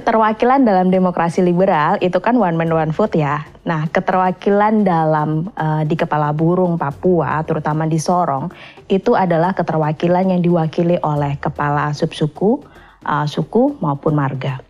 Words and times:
keterwakilan 0.00 0.64
dalam 0.64 0.88
demokrasi 0.88 1.44
liberal 1.44 2.00
itu 2.00 2.16
kan 2.24 2.32
one 2.40 2.56
man 2.56 2.72
one 2.72 2.88
vote 2.96 3.20
ya. 3.20 3.44
Nah, 3.68 3.84
keterwakilan 3.92 4.80
dalam 4.80 5.52
uh, 5.52 5.84
di 5.84 5.92
kepala 5.92 6.32
burung 6.32 6.80
Papua, 6.80 7.44
terutama 7.44 7.84
di 7.84 8.00
Sorong, 8.00 8.48
itu 8.88 9.12
adalah 9.12 9.52
keterwakilan 9.52 10.32
yang 10.32 10.40
diwakili 10.40 10.96
oleh 11.04 11.36
kepala 11.36 11.92
subsuku, 11.92 12.64
uh, 13.04 13.28
suku 13.28 13.76
maupun 13.84 14.16
marga. 14.16 14.64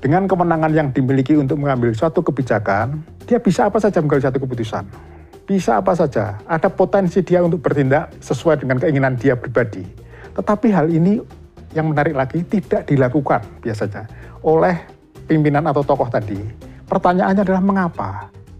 Dengan 0.00 0.24
kemenangan 0.24 0.72
yang 0.72 0.88
dimiliki 0.96 1.36
untuk 1.36 1.60
mengambil 1.60 1.92
suatu 1.92 2.24
kebijakan, 2.24 3.04
dia 3.28 3.36
bisa 3.36 3.68
apa 3.68 3.76
saja 3.76 4.00
mengambil 4.00 4.32
satu 4.32 4.40
keputusan. 4.40 4.88
Bisa 5.44 5.76
apa 5.76 5.92
saja, 5.92 6.40
ada 6.48 6.72
potensi 6.72 7.20
dia 7.20 7.44
untuk 7.44 7.60
bertindak 7.60 8.16
sesuai 8.24 8.64
dengan 8.64 8.80
keinginan 8.80 9.12
dia 9.20 9.36
pribadi. 9.36 9.84
Tetapi 10.32 10.72
hal 10.72 10.88
ini 10.88 11.20
yang 11.76 11.92
menarik 11.92 12.16
lagi 12.16 12.40
tidak 12.48 12.88
dilakukan 12.88 13.44
biasanya 13.60 14.08
oleh 14.42 14.76
pimpinan 15.28 15.66
atau 15.68 15.84
tokoh 15.84 16.08
tadi. 16.08 16.38
Pertanyaannya 16.88 17.42
adalah 17.44 17.62
mengapa? 17.62 18.10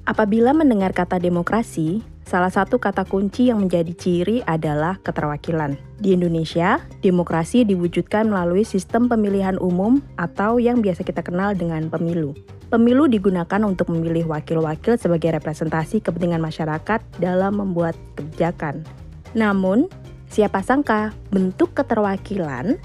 Apabila 0.08 0.56
mendengar 0.56 0.96
kata 0.96 1.20
demokrasi, 1.20 2.00
salah 2.24 2.48
satu 2.48 2.80
kata 2.80 3.04
kunci 3.04 3.52
yang 3.52 3.60
menjadi 3.60 3.92
ciri 3.92 4.40
adalah 4.44 4.96
keterwakilan. 5.04 5.76
Di 6.00 6.16
Indonesia, 6.16 6.80
demokrasi 7.04 7.68
diwujudkan 7.68 8.28
melalui 8.28 8.64
sistem 8.64 9.08
pemilihan 9.08 9.60
umum 9.60 10.00
atau 10.16 10.56
yang 10.56 10.80
biasa 10.80 11.04
kita 11.04 11.20
kenal 11.20 11.52
dengan 11.52 11.92
pemilu. 11.92 12.32
Pemilu 12.68 13.08
digunakan 13.08 13.64
untuk 13.64 13.88
memilih 13.88 14.28
wakil-wakil 14.28 15.00
sebagai 15.00 15.32
representasi 15.40 16.04
kepentingan 16.04 16.44
masyarakat 16.44 17.00
dalam 17.16 17.64
membuat 17.64 17.96
kebijakan. 18.16 18.84
Namun, 19.32 19.88
siapa 20.28 20.60
sangka 20.60 21.16
bentuk 21.32 21.72
keterwakilan 21.72 22.76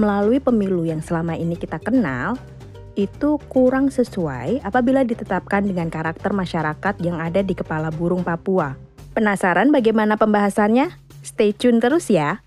melalui 0.00 0.40
pemilu 0.40 0.88
yang 0.88 1.04
selama 1.04 1.36
ini 1.36 1.60
kita 1.60 1.76
kenal 1.76 2.40
itu 2.96 3.36
kurang 3.52 3.92
sesuai 3.92 4.64
apabila 4.64 5.04
ditetapkan 5.04 5.62
dengan 5.62 5.92
karakter 5.92 6.32
masyarakat 6.32 6.94
yang 7.04 7.20
ada 7.20 7.44
di 7.44 7.52
kepala 7.52 7.92
burung 7.92 8.24
Papua. 8.24 8.74
Penasaran 9.12 9.68
bagaimana 9.68 10.16
pembahasannya? 10.16 10.90
Stay 11.20 11.52
tune 11.52 11.78
terus 11.84 12.08
ya. 12.08 12.40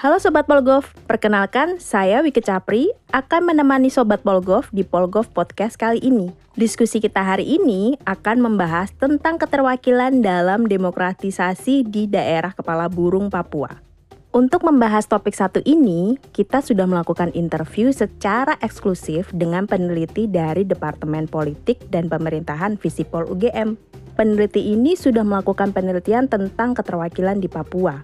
Halo 0.00 0.16
Sobat 0.16 0.48
Polgov, 0.48 0.96
perkenalkan 1.04 1.76
saya 1.76 2.24
Wiki 2.24 2.40
Capri 2.40 2.88
akan 3.12 3.52
menemani 3.52 3.92
Sobat 3.92 4.24
Polgov 4.24 4.72
di 4.72 4.80
Polgov 4.80 5.28
Podcast 5.28 5.76
kali 5.76 6.00
ini. 6.00 6.32
Diskusi 6.56 7.04
kita 7.04 7.20
hari 7.20 7.44
ini 7.44 8.00
akan 8.08 8.40
membahas 8.40 8.96
tentang 8.96 9.36
keterwakilan 9.36 10.24
dalam 10.24 10.64
demokratisasi 10.64 11.84
di 11.84 12.08
daerah 12.08 12.56
kepala 12.56 12.88
burung 12.88 13.28
Papua. 13.28 13.76
Untuk 14.32 14.64
membahas 14.64 15.04
topik 15.04 15.36
satu 15.36 15.60
ini, 15.68 16.16
kita 16.32 16.64
sudah 16.64 16.88
melakukan 16.88 17.36
interview 17.36 17.92
secara 17.92 18.56
eksklusif 18.64 19.28
dengan 19.36 19.68
peneliti 19.68 20.24
dari 20.24 20.64
Departemen 20.64 21.28
Politik 21.28 21.76
dan 21.92 22.08
Pemerintahan 22.08 22.80
Visipol 22.80 23.28
UGM. 23.28 23.76
Peneliti 24.16 24.72
ini 24.72 24.96
sudah 24.96 25.28
melakukan 25.28 25.76
penelitian 25.76 26.24
tentang 26.24 26.72
keterwakilan 26.72 27.36
di 27.36 27.52
Papua 27.52 28.00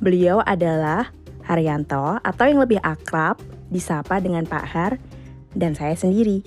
Beliau 0.00 0.44
adalah 0.44 1.08
Haryanto 1.46 2.18
atau 2.20 2.44
yang 2.44 2.60
lebih 2.60 2.82
akrab 2.82 3.38
disapa 3.70 4.18
dengan 4.18 4.44
Pak 4.44 4.64
Har 4.66 4.92
dan 5.56 5.72
saya 5.72 5.94
sendiri. 5.96 6.42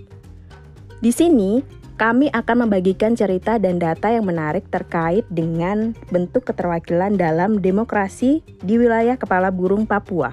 Di 1.00 1.12
sini 1.16 1.64
kami 2.00 2.32
akan 2.32 2.68
membagikan 2.68 3.12
cerita 3.12 3.60
dan 3.60 3.76
data 3.76 4.08
yang 4.08 4.24
menarik 4.24 4.68
terkait 4.72 5.28
dengan 5.28 5.92
bentuk 6.08 6.48
keterwakilan 6.48 7.20
dalam 7.20 7.60
demokrasi 7.60 8.40
di 8.64 8.80
wilayah 8.80 9.20
Kepala 9.20 9.52
Burung 9.52 9.84
Papua. 9.84 10.32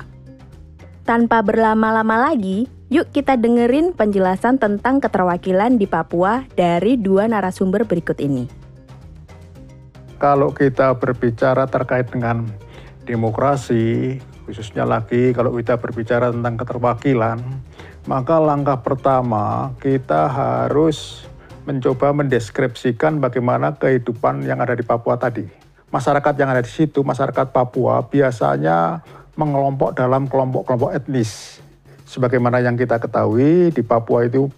Tanpa 1.07 1.43
berlama-lama 1.43 2.31
lagi, 2.31 2.71
yuk 2.91 3.11
kita 3.11 3.35
dengerin 3.35 3.95
penjelasan 3.95 4.63
tentang 4.63 5.03
keterwakilan 5.03 5.75
di 5.79 5.87
Papua 5.91 6.47
dari 6.55 6.99
dua 6.99 7.27
narasumber 7.27 7.83
berikut 7.83 8.19
ini. 8.23 8.47
Kalau 10.23 10.55
kita 10.55 10.95
berbicara 10.95 11.67
terkait 11.67 12.11
dengan 12.11 12.47
demokrasi, 13.07 14.19
khususnya 14.45 14.83
lagi 14.83 15.31
kalau 15.31 15.55
kita 15.55 15.79
berbicara 15.79 16.35
tentang 16.35 16.59
keterwakilan, 16.59 17.39
maka 18.11 18.37
langkah 18.43 18.83
pertama 18.83 19.73
kita 19.79 20.27
harus 20.27 21.25
mencoba 21.65 22.11
mendeskripsikan 22.11 23.23
bagaimana 23.23 23.79
kehidupan 23.79 24.43
yang 24.43 24.59
ada 24.59 24.75
di 24.75 24.83
Papua 24.83 25.15
tadi. 25.15 25.47
Masyarakat 25.95 26.35
yang 26.37 26.51
ada 26.51 26.63
di 26.63 26.71
situ, 26.71 27.07
masyarakat 27.07 27.55
Papua 27.55 28.03
biasanya 28.07 29.07
mengelompok 29.39 29.95
dalam 29.95 30.27
kelompok-kelompok 30.27 30.91
etnis. 30.95 31.63
Sebagaimana 32.07 32.63
yang 32.63 32.75
kita 32.75 32.99
ketahui, 32.99 33.71
di 33.71 33.83
Papua 33.83 34.27
itu 34.27 34.51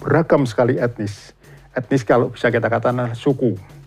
beragam 0.00 0.48
sekali 0.48 0.80
etnis. 0.80 1.36
Etnis 1.76 2.04
kalau 2.04 2.32
bisa 2.32 2.48
kita 2.48 2.68
katakan 2.68 3.12
suku 3.16 3.79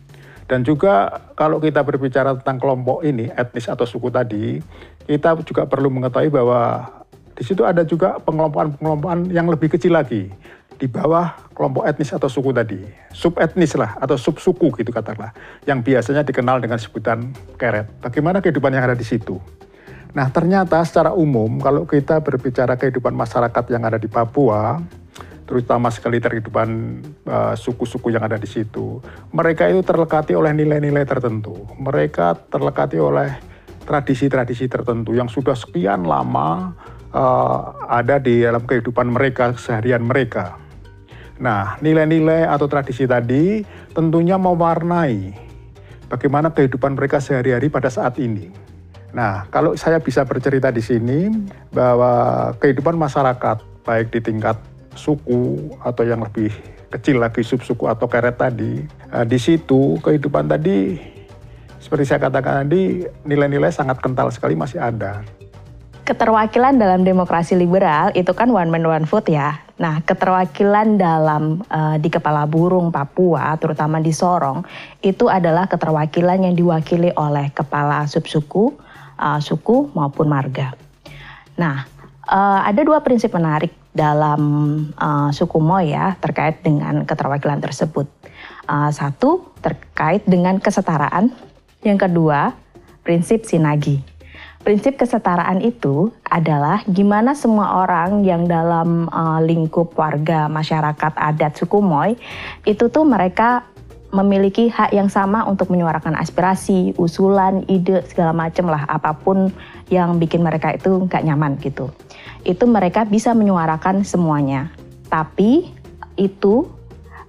dan 0.47 0.67
juga 0.67 1.23
kalau 1.39 1.59
kita 1.63 1.79
berbicara 1.83 2.35
tentang 2.39 2.59
kelompok 2.59 3.03
ini, 3.07 3.31
etnis 3.33 3.71
atau 3.71 3.87
suku 3.87 4.11
tadi, 4.11 4.59
kita 5.07 5.39
juga 5.43 5.63
perlu 5.67 5.87
mengetahui 5.87 6.31
bahwa 6.31 6.89
di 7.33 7.43
situ 7.43 7.65
ada 7.65 7.81
juga 7.87 8.19
pengelompokan-pengelompokan 8.21 9.31
yang 9.31 9.49
lebih 9.49 9.73
kecil 9.73 9.95
lagi 9.95 10.29
di 10.77 10.87
bawah 10.89 11.33
kelompok 11.55 11.87
etnis 11.87 12.11
atau 12.11 12.27
suku 12.27 12.51
tadi, 12.51 12.81
sub 13.15 13.39
etnis 13.39 13.77
lah 13.77 13.95
atau 14.03 14.19
sub 14.19 14.35
suku 14.41 14.73
gitu 14.75 14.91
katakanlah, 14.91 15.31
yang 15.63 15.79
biasanya 15.79 16.27
dikenal 16.27 16.59
dengan 16.59 16.75
sebutan 16.75 17.31
keret. 17.55 17.87
Bagaimana 18.03 18.43
kehidupan 18.43 18.73
yang 18.75 18.83
ada 18.91 18.97
di 18.97 19.05
situ? 19.05 19.39
Nah 20.13 20.29
ternyata 20.29 20.77
secara 20.85 21.15
umum 21.15 21.57
kalau 21.57 21.89
kita 21.89 22.21
berbicara 22.21 22.77
kehidupan 22.77 23.15
masyarakat 23.15 23.63
yang 23.73 23.81
ada 23.87 23.97
di 23.97 24.05
Papua, 24.05 24.77
terutama 25.43 25.91
sekali 25.91 26.23
kehidupan 26.23 26.69
uh, 27.27 27.53
suku-suku 27.55 28.15
yang 28.15 28.23
ada 28.23 28.39
di 28.39 28.47
situ. 28.47 29.03
Mereka 29.35 29.67
itu 29.69 29.83
terlekati 29.83 30.33
oleh 30.33 30.55
nilai-nilai 30.55 31.03
tertentu. 31.03 31.67
Mereka 31.77 32.47
terlekati 32.47 32.97
oleh 32.99 33.29
tradisi-tradisi 33.83 34.71
tertentu 34.71 35.11
yang 35.11 35.27
sudah 35.27 35.55
sekian 35.55 36.07
lama 36.07 36.71
uh, 37.11 37.75
ada 37.91 38.17
di 38.17 38.41
dalam 38.43 38.63
kehidupan 38.63 39.11
mereka 39.11 39.51
seharian 39.59 40.03
mereka. 40.03 40.55
Nah, 41.43 41.75
nilai-nilai 41.83 42.47
atau 42.47 42.71
tradisi 42.71 43.03
tadi 43.03 43.59
tentunya 43.91 44.39
mewarnai 44.39 45.35
bagaimana 46.07 46.55
kehidupan 46.55 46.95
mereka 46.95 47.19
sehari-hari 47.19 47.67
pada 47.67 47.91
saat 47.91 48.15
ini. 48.21 48.47
Nah, 49.13 49.45
kalau 49.53 49.77
saya 49.77 50.01
bisa 50.01 50.25
bercerita 50.25 50.73
di 50.73 50.81
sini 50.81 51.29
bahwa 51.69 52.49
kehidupan 52.57 52.97
masyarakat 52.97 53.61
baik 53.83 54.09
di 54.09 54.19
tingkat 54.23 54.57
suku 54.95 55.73
atau 55.81 56.03
yang 56.05 56.23
lebih 56.23 56.53
kecil 56.93 57.17
lagi 57.17 57.41
subsuku 57.41 57.89
atau 57.89 58.05
keret 58.05 58.37
tadi, 58.37 58.85
uh, 59.09 59.25
di 59.25 59.37
situ 59.41 59.97
kehidupan 60.01 60.45
tadi 60.45 60.97
seperti 61.83 62.07
saya 62.07 62.23
katakan 62.23 62.63
tadi 62.63 63.03
nilai-nilai 63.27 63.67
sangat 63.67 63.99
kental 63.99 64.31
sekali 64.31 64.55
masih 64.55 64.79
ada. 64.79 65.19
Keterwakilan 66.03 66.79
dalam 66.79 67.03
demokrasi 67.03 67.59
liberal 67.59 68.11
itu 68.15 68.31
kan 68.31 68.51
one 68.51 68.71
man 68.71 68.87
one 68.87 69.07
vote 69.07 69.31
ya. 69.31 69.59
Nah, 69.79 69.99
keterwakilan 70.03 70.95
dalam 70.95 71.59
uh, 71.67 71.99
di 71.99 72.07
kepala 72.07 72.47
burung 72.47 72.87
Papua, 72.91 73.55
terutama 73.59 73.99
di 73.99 74.15
Sorong, 74.15 74.63
itu 75.03 75.27
adalah 75.27 75.67
keterwakilan 75.67 76.43
yang 76.47 76.55
diwakili 76.55 77.11
oleh 77.15 77.51
kepala 77.51 78.07
subsuku, 78.07 78.75
uh, 79.19 79.39
suku 79.43 79.91
maupun 79.91 80.27
marga. 80.31 80.75
Nah, 81.59 81.83
uh, 82.27 82.63
ada 82.63 82.79
dua 82.83 83.03
prinsip 83.03 83.31
menarik 83.35 83.82
dalam 83.93 84.41
uh, 84.97 85.29
suku 85.29 85.61
Moy 85.61 85.93
ya 85.93 86.17
terkait 86.17 86.59
dengan 86.65 87.05
keterwakilan 87.05 87.61
tersebut. 87.61 88.09
Uh, 88.65 88.89
satu 88.89 89.53
terkait 89.61 90.25
dengan 90.25 90.57
kesetaraan, 90.57 91.29
yang 91.85 92.01
kedua 92.01 92.57
prinsip 93.05 93.45
sinagi. 93.45 94.01
Prinsip 94.63 94.95
kesetaraan 94.95 95.59
itu 95.59 96.09
adalah 96.23 96.81
gimana 96.87 97.35
semua 97.35 97.83
orang 97.83 98.23
yang 98.23 98.47
dalam 98.47 99.11
uh, 99.11 99.43
lingkup 99.43 99.91
warga 99.93 100.47
masyarakat 100.47 101.13
adat 101.13 101.59
suku 101.59 101.83
Moy 101.83 102.15
itu 102.63 102.87
tuh 102.87 103.03
mereka 103.03 103.67
memiliki 104.13 104.69
hak 104.69 104.93
yang 104.93 105.09
sama 105.09 105.41
untuk 105.49 105.73
menyuarakan 105.73 106.13
aspirasi, 106.15 106.93
usulan, 107.01 107.65
ide 107.65 108.05
segala 108.05 108.31
macam 108.31 108.69
lah 108.69 108.85
apa 108.85 109.11
pun 109.17 109.49
yang 109.89 110.21
bikin 110.21 110.45
mereka 110.45 110.69
itu 110.71 111.09
nggak 111.09 111.25
nyaman 111.25 111.57
gitu 111.59 111.89
itu 112.43 112.63
mereka 112.67 113.07
bisa 113.07 113.31
menyuarakan 113.31 114.03
semuanya. 114.03 114.71
Tapi 115.07 115.69
itu 116.19 116.69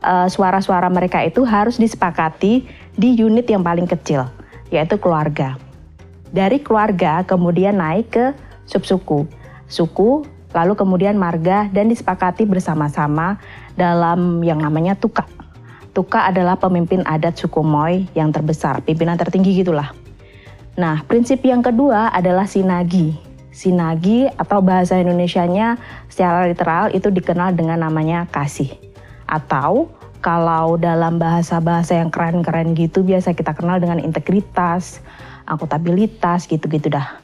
uh, 0.05 0.29
suara-suara 0.29 0.87
mereka 0.93 1.25
itu 1.25 1.43
harus 1.43 1.81
disepakati 1.81 2.69
di 2.95 3.11
unit 3.19 3.49
yang 3.49 3.65
paling 3.65 3.89
kecil, 3.89 4.29
yaitu 4.69 5.01
keluarga. 5.01 5.57
Dari 6.35 6.61
keluarga 6.61 7.23
kemudian 7.23 7.79
naik 7.79 8.11
ke 8.11 8.25
subsuku, 8.67 9.27
suku, 9.71 10.27
lalu 10.55 10.75
kemudian 10.79 11.19
marga 11.19 11.67
dan 11.71 11.91
disepakati 11.91 12.47
bersama-sama 12.47 13.39
dalam 13.75 14.43
yang 14.43 14.63
namanya 14.63 14.95
tukak. 14.95 15.27
Tuka 15.95 16.27
adalah 16.27 16.59
pemimpin 16.59 17.07
adat 17.07 17.39
suku 17.39 17.63
Moy 17.63 18.11
yang 18.19 18.35
terbesar, 18.35 18.83
pimpinan 18.83 19.15
tertinggi 19.15 19.63
gitulah. 19.63 19.95
Nah, 20.75 21.07
prinsip 21.07 21.39
yang 21.47 21.63
kedua 21.63 22.11
adalah 22.11 22.51
sinagi. 22.51 23.15
Sinagi 23.55 24.27
atau 24.35 24.59
bahasa 24.59 24.99
Indonesianya 24.99 25.79
secara 26.11 26.51
literal 26.51 26.91
itu 26.91 27.07
dikenal 27.09 27.55
dengan 27.55 27.87
namanya 27.87 28.27
kasih. 28.27 28.75
Atau 29.31 29.95
kalau 30.19 30.75
dalam 30.75 31.23
bahasa-bahasa 31.23 32.03
yang 32.03 32.11
keren-keren 32.11 32.75
gitu 32.75 33.07
biasa 33.07 33.39
kita 33.39 33.55
kenal 33.55 33.79
dengan 33.79 34.03
integritas, 34.03 34.99
akuntabilitas 35.47 36.51
gitu-gitu 36.51 36.91
dah. 36.91 37.21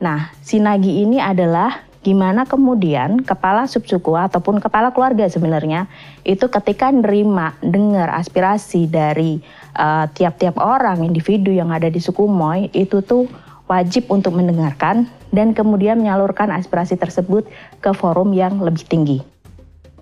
Nah, 0.00 0.32
sinagi 0.40 1.02
ini 1.04 1.18
adalah 1.20 1.84
gimana 2.06 2.46
kemudian 2.46 3.26
kepala 3.26 3.66
subsuku 3.66 4.14
ataupun 4.14 4.62
kepala 4.62 4.94
keluarga 4.94 5.26
sebenarnya 5.26 5.90
itu 6.22 6.46
ketika 6.46 6.86
nerima 6.94 7.58
dengar 7.58 8.14
aspirasi 8.14 8.86
dari 8.86 9.42
uh, 9.74 10.06
tiap-tiap 10.14 10.54
uh, 10.54 10.78
orang 10.78 11.02
individu 11.02 11.50
yang 11.50 11.74
ada 11.74 11.90
di 11.90 11.98
suku 11.98 12.30
Moy 12.30 12.70
itu 12.70 13.02
tuh 13.02 13.26
wajib 13.66 14.06
untuk 14.06 14.38
mendengarkan 14.38 15.10
dan 15.34 15.54
kemudian 15.54 15.98
menyalurkan 15.98 16.52
aspirasi 16.52 16.98
tersebut 16.98 17.46
ke 17.82 17.90
forum 17.94 18.34
yang 18.34 18.58
lebih 18.62 18.86
tinggi. 18.86 19.18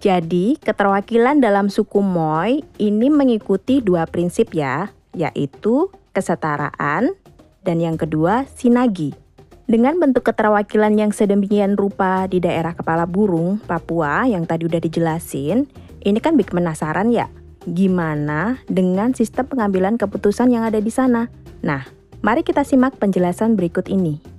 Jadi, 0.04 0.60
keterwakilan 0.60 1.40
dalam 1.40 1.72
suku 1.72 2.04
Moy 2.04 2.60
ini 2.76 3.08
mengikuti 3.08 3.80
dua 3.80 4.04
prinsip 4.04 4.52
ya, 4.52 4.92
yaitu 5.16 5.88
kesetaraan 6.12 7.16
dan 7.64 7.76
yang 7.80 7.96
kedua 7.96 8.44
sinagi. 8.52 9.16
Dengan 9.64 9.96
bentuk 9.96 10.28
keterwakilan 10.28 10.92
yang 11.00 11.08
sedemikian 11.08 11.80
rupa 11.80 12.28
di 12.28 12.36
daerah 12.36 12.76
Kepala 12.76 13.08
Burung, 13.08 13.56
Papua 13.64 14.28
yang 14.28 14.44
tadi 14.44 14.68
udah 14.68 14.76
dijelasin, 14.76 15.64
ini 16.04 16.18
kan 16.20 16.36
bikin 16.36 16.60
penasaran 16.60 17.08
ya, 17.08 17.32
gimana 17.64 18.60
dengan 18.68 19.16
sistem 19.16 19.48
pengambilan 19.48 19.96
keputusan 19.96 20.52
yang 20.52 20.68
ada 20.68 20.84
di 20.84 20.92
sana? 20.92 21.32
Nah, 21.64 21.80
mari 22.20 22.44
kita 22.44 22.60
simak 22.60 23.00
penjelasan 23.00 23.56
berikut 23.56 23.88
ini. 23.88 24.33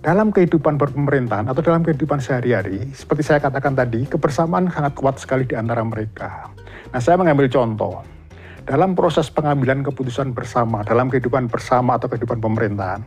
Dalam 0.00 0.32
kehidupan 0.32 0.80
berpemerintahan 0.80 1.52
atau 1.52 1.60
dalam 1.60 1.84
kehidupan 1.84 2.24
sehari-hari, 2.24 2.88
seperti 2.96 3.20
saya 3.20 3.36
katakan 3.36 3.76
tadi, 3.76 4.08
kebersamaan 4.08 4.72
sangat 4.72 4.96
kuat 4.96 5.20
sekali 5.20 5.44
di 5.44 5.52
antara 5.52 5.84
mereka. 5.84 6.48
Nah, 6.88 7.00
saya 7.04 7.20
mengambil 7.20 7.52
contoh. 7.52 8.00
Dalam 8.64 8.96
proses 8.96 9.28
pengambilan 9.28 9.84
keputusan 9.84 10.32
bersama, 10.32 10.80
dalam 10.88 11.12
kehidupan 11.12 11.52
bersama 11.52 12.00
atau 12.00 12.08
kehidupan 12.08 12.40
pemerintahan, 12.40 13.04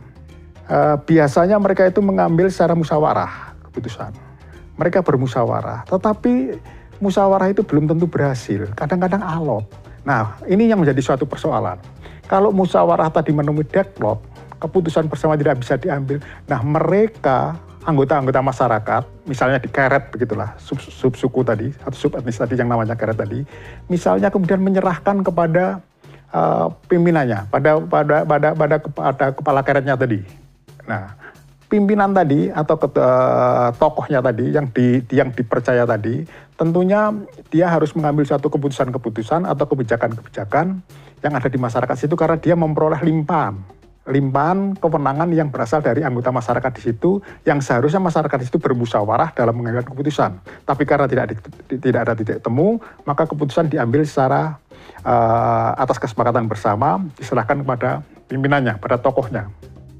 uh, 0.70 0.94
biasanya 1.02 1.58
mereka 1.58 1.82
itu 1.82 1.98
mengambil 1.98 2.46
secara 2.46 2.78
musyawarah 2.78 3.58
keputusan. 3.66 4.14
Mereka 4.78 5.02
bermusyawarah, 5.02 5.90
tetapi 5.90 6.62
musyawarah 7.02 7.50
itu 7.50 7.66
belum 7.66 7.90
tentu 7.90 8.06
berhasil. 8.06 8.70
Kadang-kadang 8.78 9.18
alot. 9.18 9.66
Nah, 10.06 10.38
ini 10.46 10.70
yang 10.70 10.78
menjadi 10.78 11.02
suatu 11.02 11.26
persoalan. 11.26 11.74
Kalau 12.30 12.54
musyawarah 12.54 13.10
tadi 13.10 13.34
menemui 13.34 13.66
deadlock, 13.66 14.22
keputusan 14.64 15.12
bersama 15.12 15.36
tidak 15.36 15.60
bisa 15.60 15.76
diambil. 15.76 16.24
Nah, 16.48 16.60
mereka 16.64 17.60
anggota-anggota 17.84 18.40
masyarakat, 18.40 19.02
misalnya 19.28 19.60
di 19.60 19.68
Keret 19.68 20.08
begitulah, 20.08 20.56
sub, 20.56 20.80
sub 20.80 21.12
suku 21.12 21.44
tadi 21.44 21.68
atau 21.84 21.96
sub 21.96 22.16
etnis 22.16 22.40
tadi 22.40 22.56
yang 22.56 22.72
namanya 22.72 22.96
Keret 22.96 23.20
tadi, 23.20 23.44
misalnya 23.92 24.32
kemudian 24.32 24.64
menyerahkan 24.64 25.20
kepada 25.20 25.84
uh, 26.32 26.72
pimpinannya, 26.88 27.44
pada 27.52 27.76
pada 27.84 28.24
pada 28.24 28.48
pada, 28.56 28.76
pada 28.80 29.26
kepala 29.36 29.60
Keretnya 29.60 30.00
tadi, 30.00 30.24
Nah, 30.84 31.16
pimpinan 31.68 32.12
tadi 32.12 32.52
atau 32.52 32.76
ke, 32.76 32.88
uh, 33.00 33.72
tokohnya 33.76 34.20
tadi 34.20 34.52
yang 34.52 34.68
di 34.70 35.00
yang 35.10 35.32
dipercaya 35.32 35.88
tadi, 35.88 36.24
tentunya 36.60 37.10
dia 37.48 37.66
harus 37.72 37.96
mengambil 37.96 38.28
suatu 38.28 38.52
keputusan-keputusan 38.52 39.48
atau 39.48 39.64
kebijakan-kebijakan 39.64 40.84
yang 41.24 41.32
ada 41.32 41.48
di 41.48 41.56
masyarakat 41.56 41.96
situ 41.96 42.14
karena 42.20 42.36
dia 42.36 42.52
memperoleh 42.52 43.00
limpahan 43.00 43.56
limpahan 44.04 44.76
kewenangan 44.76 45.32
yang 45.32 45.48
berasal 45.48 45.80
dari 45.80 46.04
anggota 46.04 46.28
masyarakat 46.28 46.72
di 46.76 46.82
situ 46.92 47.24
yang 47.48 47.64
seharusnya 47.64 48.04
masyarakat 48.04 48.36
di 48.36 48.46
situ 48.52 48.60
bermusyawarah 48.60 49.32
dalam 49.32 49.56
mengambil 49.56 49.84
keputusan. 49.88 50.36
Tapi 50.68 50.84
karena 50.84 51.08
tidak 51.08 51.32
di, 51.32 51.36
tidak 51.80 52.00
ada 52.08 52.12
titik 52.12 52.44
temu, 52.44 52.76
maka 53.08 53.24
keputusan 53.24 53.72
diambil 53.72 54.04
secara 54.04 54.60
uh, 55.08 55.72
atas 55.80 55.96
kesepakatan 55.96 56.44
bersama 56.44 57.00
diserahkan 57.16 57.64
kepada 57.64 58.04
pimpinannya, 58.28 58.76
pada 58.76 59.00
tokohnya. 59.00 59.48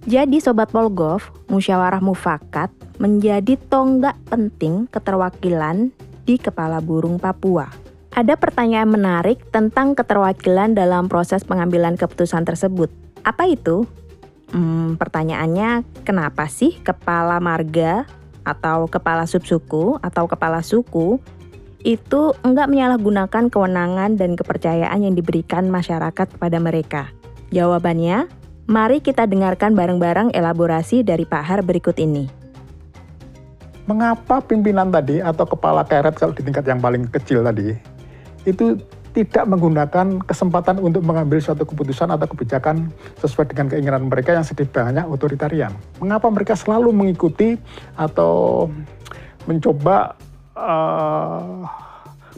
Jadi 0.05 0.37
Sobat 0.37 0.69
Polgov, 0.69 1.33
musyawarah 1.49 2.05
mufakat 2.05 2.69
menjadi 3.01 3.57
tonggak 3.73 4.21
penting 4.29 4.85
keterwakilan 4.93 5.89
di 6.29 6.37
Kepala 6.37 6.85
Burung 6.85 7.17
Papua. 7.17 7.73
Ada 8.13 8.37
pertanyaan 8.37 8.95
menarik 8.95 9.43
tentang 9.49 9.97
keterwakilan 9.97 10.77
dalam 10.77 11.09
proses 11.09 11.41
pengambilan 11.43 11.97
keputusan 11.97 12.45
tersebut. 12.45 13.04
Apa 13.25 13.51
itu? 13.51 13.89
Hmm, 14.53 14.95
pertanyaannya, 15.01 15.83
kenapa 16.07 16.47
sih 16.47 16.79
kepala 16.85 17.41
marga 17.43 18.07
atau 18.45 18.87
kepala 18.87 19.25
subsuku 19.25 19.99
atau 20.05 20.29
kepala 20.29 20.61
suku 20.61 21.19
itu 21.85 22.37
enggak 22.45 22.71
menyalahgunakan 22.71 23.51
kewenangan 23.51 24.21
dan 24.21 24.37
kepercayaan 24.39 25.05
yang 25.05 25.17
diberikan 25.17 25.67
masyarakat 25.73 26.39
kepada 26.39 26.61
mereka? 26.61 27.11
Jawabannya, 27.51 28.29
Mari 28.65 29.05
kita 29.05 29.29
dengarkan 29.29 29.77
bareng-bareng 29.77 30.33
elaborasi 30.33 31.05
dari 31.05 31.29
Pak 31.29 31.45
Har 31.45 31.61
berikut 31.61 32.01
ini. 32.01 32.25
Mengapa 33.85 34.41
pimpinan 34.41 34.89
tadi 34.89 35.21
atau 35.21 35.45
kepala 35.45 35.85
keret 35.85 36.17
kalau 36.17 36.33
di 36.33 36.41
tingkat 36.41 36.65
yang 36.65 36.81
paling 36.81 37.05
kecil 37.13 37.45
tadi 37.45 37.77
itu 38.49 38.81
tidak 39.15 39.47
menggunakan 39.47 40.27
kesempatan 40.27 40.83
untuk 40.83 41.07
mengambil 41.07 41.39
suatu 41.39 41.63
keputusan 41.63 42.11
atau 42.11 42.27
kebijakan 42.27 42.91
sesuai 43.23 43.55
dengan 43.55 43.71
keinginan 43.71 44.11
mereka 44.11 44.35
yang 44.35 44.43
sedikit 44.43 44.83
banyak 44.83 45.07
otoritarian. 45.07 45.71
Mengapa 46.03 46.27
mereka 46.35 46.59
selalu 46.59 46.91
mengikuti 46.91 47.55
atau 47.95 48.67
mencoba 49.47 50.19
uh, 50.59 51.63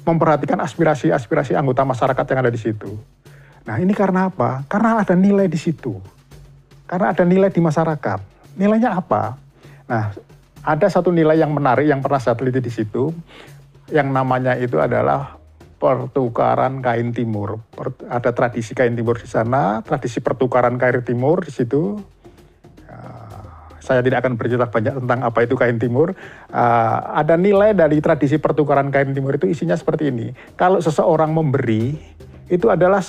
memperhatikan 0.04 0.60
aspirasi-aspirasi 0.60 1.56
anggota 1.56 1.88
masyarakat 1.88 2.24
yang 2.28 2.40
ada 2.44 2.52
di 2.52 2.60
situ? 2.60 2.92
Nah 3.64 3.80
ini 3.80 3.96
karena 3.96 4.28
apa? 4.28 4.68
Karena 4.68 5.00
ada 5.00 5.16
nilai 5.16 5.48
di 5.48 5.56
situ. 5.56 5.96
Karena 6.84 7.16
ada 7.16 7.24
nilai 7.24 7.48
di 7.48 7.58
masyarakat. 7.64 8.20
Nilainya 8.60 9.00
apa? 9.00 9.34
Nah, 9.88 10.12
ada 10.62 10.86
satu 10.92 11.08
nilai 11.08 11.40
yang 11.40 11.50
menarik 11.50 11.88
yang 11.88 12.04
pernah 12.04 12.20
saya 12.22 12.38
teliti 12.38 12.62
di 12.62 12.70
situ, 12.70 13.10
yang 13.90 14.10
namanya 14.10 14.54
itu 14.58 14.78
adalah 14.78 15.38
pertukaran 15.76 16.80
kain 16.80 17.12
timur. 17.12 17.60
ada 18.08 18.32
tradisi 18.32 18.72
kain 18.72 18.96
timur 18.96 19.20
di 19.20 19.28
sana, 19.28 19.84
tradisi 19.84 20.24
pertukaran 20.24 20.80
kain 20.80 21.04
timur 21.04 21.44
di 21.44 21.52
situ. 21.52 22.00
Uh, 22.88 23.44
saya 23.84 24.00
tidak 24.00 24.24
akan 24.24 24.40
bercerita 24.40 24.66
banyak 24.72 24.94
tentang 25.04 25.20
apa 25.20 25.38
itu 25.44 25.54
kain 25.54 25.76
timur. 25.76 26.16
Uh, 26.48 26.98
ada 27.12 27.36
nilai 27.36 27.76
dari 27.76 28.00
tradisi 28.00 28.40
pertukaran 28.40 28.88
kain 28.88 29.12
timur 29.12 29.36
itu 29.36 29.52
isinya 29.52 29.76
seperti 29.76 30.08
ini. 30.08 30.32
Kalau 30.56 30.80
seseorang 30.80 31.30
memberi, 31.30 31.92
itu 32.48 32.66
adalah 32.72 33.04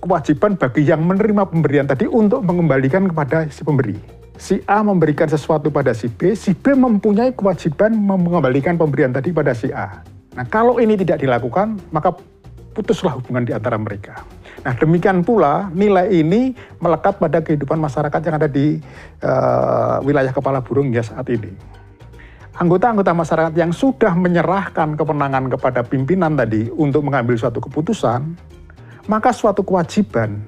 kewajiban 0.00 0.56
bagi 0.56 0.82
yang 0.84 1.04
menerima 1.04 1.48
pemberian 1.48 1.86
tadi 1.88 2.04
untuk 2.04 2.44
mengembalikan 2.44 3.08
kepada 3.08 3.48
si 3.48 3.64
pemberi. 3.64 3.96
Si 4.40 4.56
A 4.64 4.80
memberikan 4.80 5.28
sesuatu 5.28 5.68
pada 5.68 5.92
si 5.92 6.08
B, 6.08 6.32
si 6.32 6.56
B 6.56 6.72
mempunyai 6.72 7.36
kewajiban 7.36 7.92
mengembalikan 7.92 8.80
pemberian 8.80 9.12
tadi 9.12 9.36
pada 9.36 9.52
si 9.52 9.68
A. 9.68 10.00
Nah, 10.34 10.44
kalau 10.46 10.78
ini 10.78 10.94
tidak 10.94 11.22
dilakukan, 11.22 11.80
maka 11.90 12.14
putuslah 12.70 13.18
hubungan 13.18 13.42
di 13.42 13.50
antara 13.50 13.74
mereka. 13.74 14.22
Nah, 14.60 14.76
demikian 14.76 15.24
pula 15.24 15.72
nilai 15.72 16.12
ini 16.12 16.54
melekat 16.78 17.18
pada 17.18 17.40
kehidupan 17.40 17.80
masyarakat 17.80 18.20
yang 18.22 18.34
ada 18.36 18.48
di 18.48 18.78
uh, 19.24 19.98
wilayah 20.04 20.30
kepala 20.30 20.60
burung 20.62 20.92
ya 20.92 21.02
saat 21.02 21.26
ini. 21.32 21.50
Anggota-anggota 22.60 23.16
masyarakat 23.16 23.54
yang 23.56 23.72
sudah 23.72 24.12
menyerahkan 24.12 24.92
kewenangan 24.92 25.48
kepada 25.56 25.80
pimpinan 25.80 26.36
tadi 26.36 26.68
untuk 26.76 27.08
mengambil 27.08 27.40
suatu 27.40 27.56
keputusan, 27.56 28.36
maka 29.08 29.32
suatu 29.32 29.64
kewajiban 29.64 30.44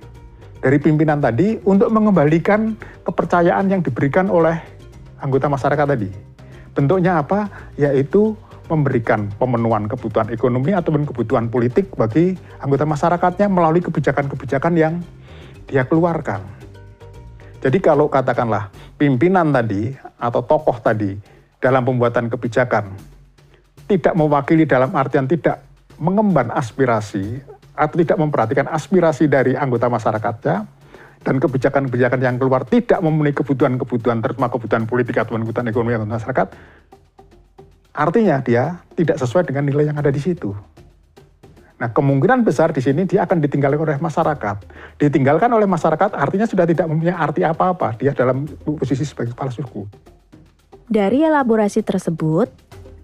dari 0.61 0.77
pimpinan 0.77 1.25
tadi 1.25 1.57
untuk 1.65 1.89
mengembalikan 1.89 2.77
kepercayaan 3.03 3.65
yang 3.73 3.81
diberikan 3.81 4.29
oleh 4.29 4.61
anggota 5.25 5.49
masyarakat 5.49 5.87
tadi. 5.89 6.11
Bentuknya 6.77 7.25
apa? 7.25 7.49
Yaitu 7.81 8.37
memberikan 8.71 9.31
pemenuhan 9.39 9.91
kebutuhan 9.91 10.31
ekonomi 10.31 10.75
ataupun 10.75 11.07
kebutuhan 11.09 11.51
politik 11.51 11.91
bagi 11.99 12.39
anggota 12.63 12.87
masyarakatnya 12.87 13.47
melalui 13.51 13.83
kebijakan-kebijakan 13.83 14.75
yang 14.79 14.95
dia 15.67 15.87
keluarkan. 15.87 16.43
Jadi 17.63 17.79
kalau 17.79 18.11
katakanlah 18.11 18.71
pimpinan 18.99 19.55
tadi 19.55 19.95
atau 20.19 20.43
tokoh 20.43 20.79
tadi 20.83 21.15
dalam 21.63 21.87
pembuatan 21.87 22.27
kebijakan 22.27 22.91
tidak 23.87 24.15
mewakili 24.19 24.67
dalam 24.67 24.91
artian 24.99 25.31
tidak 25.31 25.63
mengemban 26.03 26.51
aspirasi 26.51 27.39
atau 27.79 27.97
tidak 27.99 28.19
memperhatikan 28.19 28.67
aspirasi 28.67 29.31
dari 29.31 29.55
anggota 29.55 29.87
masyarakatnya 29.87 30.83
dan 31.23 31.39
kebijakan-kebijakan 31.39 32.19
yang 32.19 32.37
keluar 32.37 32.67
tidak 32.67 32.99
memenuhi 32.99 33.31
kebutuhan-kebutuhan 33.31 34.19
terutama 34.21 34.51
kebutuhan 34.51 34.85
politik 34.91 35.23
atau 35.23 35.39
kebutuhan 35.39 35.71
ekonomi 35.71 35.95
anggota 35.95 36.19
masyarakat, 36.19 36.47
artinya 37.93 38.41
dia 38.41 38.81
tidak 38.97 39.21
sesuai 39.21 39.49
dengan 39.49 39.69
nilai 39.69 39.93
yang 39.93 39.97
ada 40.01 40.09
di 40.09 40.21
situ. 40.21 40.53
Nah, 41.83 41.91
kemungkinan 41.91 42.47
besar 42.47 42.71
di 42.71 42.79
sini 42.79 43.03
dia 43.05 43.27
akan 43.27 43.43
ditinggalkan 43.43 43.83
oleh 43.83 43.99
masyarakat. 43.99 44.57
Ditinggalkan 45.03 45.51
oleh 45.51 45.67
masyarakat 45.67 46.15
artinya 46.15 46.47
sudah 46.47 46.63
tidak 46.63 46.87
mempunyai 46.87 47.19
arti 47.19 47.43
apa-apa. 47.43 47.99
Dia 47.99 48.15
dalam 48.15 48.47
posisi 48.63 49.03
sebagai 49.03 49.35
kepala 49.35 49.51
suku. 49.51 49.91
Dari 50.87 51.27
elaborasi 51.27 51.83
tersebut, 51.83 52.47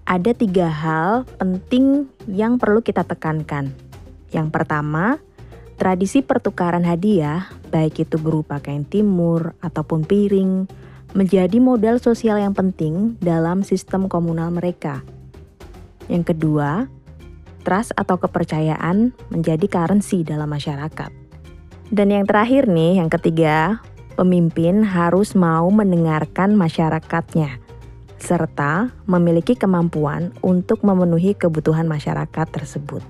ada 0.06 0.30
tiga 0.30 0.70
hal 0.70 1.26
penting 1.42 2.06
yang 2.30 2.54
perlu 2.56 2.78
kita 2.78 3.02
tekankan. 3.02 3.74
Yang 4.30 4.48
pertama, 4.54 5.18
tradisi 5.74 6.22
pertukaran 6.22 6.86
hadiah, 6.86 7.50
baik 7.74 8.06
itu 8.06 8.14
berupa 8.14 8.62
kain 8.62 8.86
timur 8.86 9.58
ataupun 9.58 10.06
piring, 10.06 10.70
menjadi 11.16 11.56
modal 11.62 11.96
sosial 12.02 12.36
yang 12.40 12.52
penting 12.52 13.16
dalam 13.22 13.64
sistem 13.64 14.08
komunal 14.08 14.52
mereka. 14.52 15.00
Yang 16.08 16.34
kedua, 16.34 16.88
trust 17.64 17.92
atau 17.96 18.16
kepercayaan 18.16 19.12
menjadi 19.28 19.66
currency 19.68 20.24
dalam 20.24 20.48
masyarakat. 20.48 21.12
Dan 21.88 22.12
yang 22.12 22.28
terakhir 22.28 22.68
nih, 22.68 23.00
yang 23.00 23.08
ketiga, 23.08 23.80
pemimpin 24.16 24.84
harus 24.84 25.32
mau 25.32 25.68
mendengarkan 25.72 26.52
masyarakatnya 26.56 27.60
serta 28.18 28.90
memiliki 29.06 29.54
kemampuan 29.54 30.34
untuk 30.42 30.82
memenuhi 30.82 31.38
kebutuhan 31.38 31.86
masyarakat 31.86 32.46
tersebut. 32.50 33.00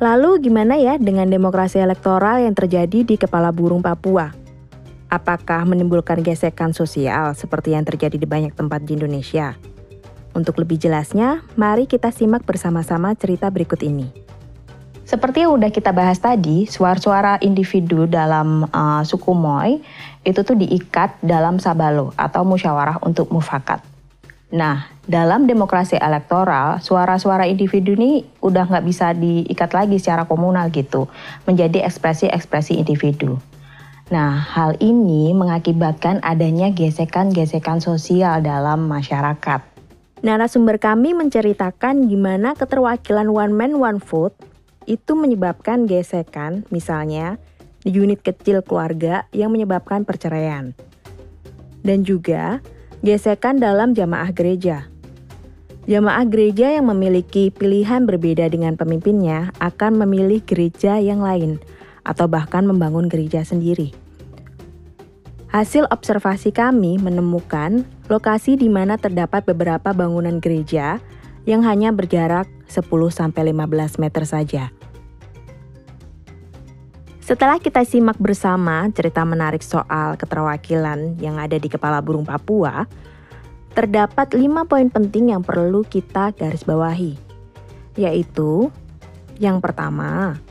Lalu 0.00 0.48
gimana 0.48 0.80
ya 0.80 0.96
dengan 0.96 1.28
demokrasi 1.28 1.80
elektoral 1.80 2.40
yang 2.40 2.56
terjadi 2.56 3.04
di 3.04 3.16
kepala 3.20 3.52
burung 3.52 3.84
Papua? 3.84 4.32
Apakah 5.10 5.66
menimbulkan 5.66 6.22
gesekan 6.22 6.70
sosial 6.70 7.34
seperti 7.34 7.74
yang 7.74 7.82
terjadi 7.82 8.14
di 8.14 8.30
banyak 8.30 8.54
tempat 8.54 8.86
di 8.86 8.94
Indonesia? 8.94 9.58
Untuk 10.30 10.62
lebih 10.62 10.78
jelasnya, 10.78 11.42
mari 11.58 11.90
kita 11.90 12.14
simak 12.14 12.46
bersama-sama 12.46 13.10
cerita 13.18 13.50
berikut 13.50 13.82
ini. 13.82 14.06
Seperti 15.02 15.42
yang 15.42 15.58
udah 15.58 15.74
kita 15.74 15.90
bahas 15.90 16.22
tadi, 16.22 16.70
suara-suara 16.70 17.42
individu 17.42 18.06
dalam 18.06 18.70
uh, 18.70 19.02
suku 19.02 19.34
Moy 19.34 19.82
itu 20.22 20.46
tuh 20.46 20.54
diikat 20.54 21.18
dalam 21.18 21.58
sabalo 21.58 22.14
atau 22.14 22.46
musyawarah 22.46 23.02
untuk 23.02 23.34
mufakat. 23.34 23.82
Nah, 24.54 24.86
dalam 25.10 25.50
demokrasi 25.50 25.98
elektoral, 25.98 26.78
suara-suara 26.78 27.50
individu 27.50 27.98
ini 27.98 28.22
udah 28.38 28.70
nggak 28.70 28.86
bisa 28.86 29.10
diikat 29.10 29.74
lagi 29.74 29.98
secara 29.98 30.22
komunal 30.30 30.70
gitu, 30.70 31.10
menjadi 31.50 31.82
ekspresi-ekspresi 31.82 32.78
individu. 32.78 33.42
Nah, 34.10 34.42
hal 34.42 34.74
ini 34.82 35.30
mengakibatkan 35.30 36.18
adanya 36.26 36.74
gesekan-gesekan 36.74 37.78
sosial 37.78 38.42
dalam 38.42 38.90
masyarakat. 38.90 39.62
Narasumber 40.26 40.82
kami 40.82 41.14
menceritakan 41.14 42.10
gimana 42.10 42.58
keterwakilan 42.58 43.30
one 43.30 43.54
man 43.54 43.78
one 43.78 44.02
vote 44.02 44.34
itu 44.90 45.14
menyebabkan 45.14 45.86
gesekan, 45.86 46.66
misalnya 46.74 47.38
di 47.86 47.94
unit 47.94 48.18
kecil 48.18 48.66
keluarga 48.66 49.30
yang 49.30 49.54
menyebabkan 49.54 50.02
perceraian. 50.02 50.74
Dan 51.86 52.02
juga 52.02 52.58
gesekan 53.06 53.62
dalam 53.62 53.94
jamaah 53.94 54.34
gereja. 54.34 54.90
Jamaah 55.86 56.26
gereja 56.26 56.74
yang 56.74 56.90
memiliki 56.90 57.54
pilihan 57.54 58.10
berbeda 58.10 58.50
dengan 58.50 58.74
pemimpinnya 58.74 59.54
akan 59.62 60.02
memilih 60.02 60.42
gereja 60.42 60.98
yang 60.98 61.22
lain 61.22 61.62
atau 62.04 62.26
bahkan 62.30 62.64
membangun 62.64 63.06
gereja 63.06 63.44
sendiri. 63.44 63.92
Hasil 65.50 65.90
observasi 65.90 66.54
kami 66.54 67.02
menemukan 67.02 67.82
lokasi 68.06 68.54
di 68.54 68.70
mana 68.70 68.94
terdapat 68.94 69.42
beberapa 69.42 69.90
bangunan 69.90 70.38
gereja 70.38 71.02
yang 71.42 71.66
hanya 71.66 71.90
berjarak 71.90 72.46
10-15 72.70 73.98
meter 73.98 74.22
saja. 74.22 74.64
Setelah 77.30 77.62
kita 77.62 77.86
simak 77.86 78.18
bersama 78.18 78.90
cerita 78.90 79.22
menarik 79.22 79.62
soal 79.62 80.18
keterwakilan 80.18 81.14
yang 81.22 81.38
ada 81.38 81.58
di 81.58 81.70
kepala 81.70 82.02
burung 82.02 82.26
Papua, 82.26 82.90
terdapat 83.74 84.34
lima 84.34 84.66
poin 84.66 84.90
penting 84.90 85.30
yang 85.30 85.42
perlu 85.46 85.86
kita 85.86 86.34
garis 86.34 86.66
bawahi, 86.66 87.14
yaitu 87.94 88.74
yang 89.38 89.62
pertama, 89.62 90.42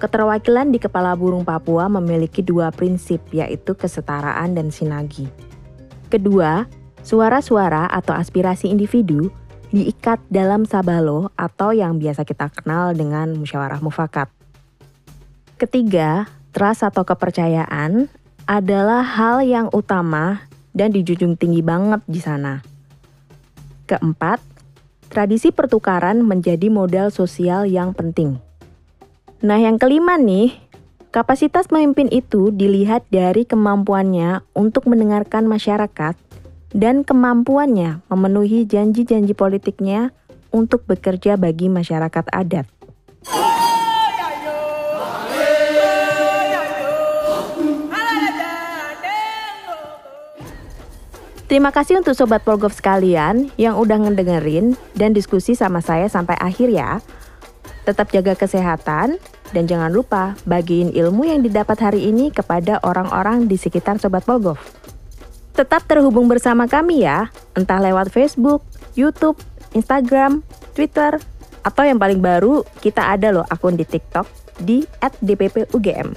Keterwakilan 0.00 0.72
di 0.72 0.80
Kepala 0.80 1.12
Burung 1.12 1.44
Papua 1.44 1.84
memiliki 1.92 2.40
dua 2.40 2.72
prinsip, 2.72 3.20
yaitu 3.36 3.76
kesetaraan 3.76 4.56
dan 4.56 4.72
sinagi. 4.72 5.28
Kedua, 6.08 6.64
suara-suara 7.04 7.84
atau 7.84 8.16
aspirasi 8.16 8.72
individu 8.72 9.28
diikat 9.68 10.18
dalam 10.32 10.64
sabalo 10.64 11.28
atau 11.36 11.76
yang 11.76 12.00
biasa 12.00 12.24
kita 12.24 12.48
kenal 12.48 12.96
dengan 12.96 13.36
musyawarah 13.36 13.84
mufakat. 13.84 14.32
Ketiga, 15.60 16.32
trust 16.56 16.80
atau 16.80 17.04
kepercayaan 17.04 18.08
adalah 18.48 19.04
hal 19.04 19.44
yang 19.44 19.68
utama 19.70 20.48
dan 20.72 20.96
dijunjung 20.96 21.36
tinggi 21.36 21.60
banget 21.60 22.00
di 22.08 22.24
sana. 22.24 22.64
Keempat, 23.84 24.40
tradisi 25.12 25.52
pertukaran 25.52 26.24
menjadi 26.24 26.72
modal 26.72 27.12
sosial 27.12 27.68
yang 27.68 27.92
penting. 27.92 28.40
Nah, 29.40 29.56
yang 29.56 29.80
kelima 29.80 30.20
nih, 30.20 30.52
kapasitas 31.08 31.64
pemimpin 31.64 32.12
itu 32.12 32.52
dilihat 32.52 33.08
dari 33.08 33.48
kemampuannya 33.48 34.44
untuk 34.52 34.84
mendengarkan 34.84 35.48
masyarakat 35.48 36.12
dan 36.76 37.08
kemampuannya 37.08 38.04
memenuhi 38.12 38.68
janji-janji 38.68 39.32
politiknya 39.32 40.12
untuk 40.52 40.84
bekerja 40.84 41.40
bagi 41.40 41.72
masyarakat 41.72 42.24
adat. 42.28 42.68
Terima 51.48 51.72
kasih 51.72 52.04
untuk 52.04 52.12
Sobat 52.12 52.44
Polgov 52.44 52.76
sekalian 52.76 53.48
yang 53.56 53.80
udah 53.80 54.04
ngedengerin 54.04 54.76
dan 54.94 55.16
diskusi 55.16 55.56
sama 55.56 55.80
saya 55.80 56.12
sampai 56.12 56.36
akhir 56.36 56.68
ya. 56.68 57.00
Tetap 57.90 58.14
jaga 58.14 58.38
kesehatan 58.38 59.18
dan 59.50 59.64
jangan 59.66 59.90
lupa 59.90 60.38
bagiin 60.46 60.94
ilmu 60.94 61.26
yang 61.26 61.42
didapat 61.42 61.74
hari 61.82 62.06
ini 62.06 62.30
kepada 62.30 62.78
orang-orang 62.86 63.50
di 63.50 63.58
sekitar 63.58 63.98
Sobat 63.98 64.22
Polgov. 64.22 64.62
Tetap 65.58 65.90
terhubung 65.90 66.30
bersama 66.30 66.70
kami 66.70 67.02
ya, 67.02 67.34
entah 67.58 67.82
lewat 67.82 68.14
Facebook, 68.14 68.62
YouTube, 68.94 69.42
Instagram, 69.74 70.46
Twitter, 70.78 71.18
atau 71.66 71.82
yang 71.82 71.98
paling 71.98 72.22
baru 72.22 72.62
kita 72.78 73.10
ada 73.10 73.34
loh 73.34 73.46
akun 73.50 73.74
di 73.74 73.82
TikTok 73.82 74.30
di 74.62 74.86
@dppugm. 75.18 76.14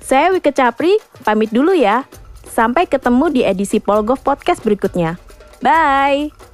Saya 0.00 0.32
Wike 0.32 0.56
Capri, 0.56 0.96
pamit 1.20 1.52
dulu 1.52 1.76
ya. 1.76 2.08
Sampai 2.48 2.88
ketemu 2.88 3.28
di 3.28 3.40
edisi 3.44 3.76
Polgov 3.76 4.24
Podcast 4.24 4.64
berikutnya. 4.64 5.20
Bye! 5.60 6.51